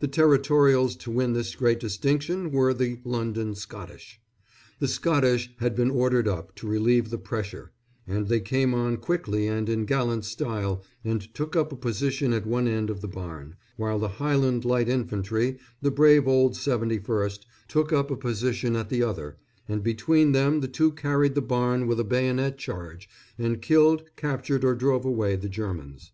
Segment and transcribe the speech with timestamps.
[0.00, 4.18] The Territorials to win this great distinction were the London Scottish.
[4.78, 7.72] The Scottish had been ordered up to relieve the pressure,
[8.06, 12.46] and they came on quickly and in gallant style and took up a position at
[12.46, 17.92] one end of the barn, while the Highland Light Infantry, the brave old 71st, took
[17.92, 19.36] up a position at the other,
[19.68, 23.06] and between them the two carried the barn with a bayonet charge
[23.38, 26.12] and killed, captured or drove away the Germans.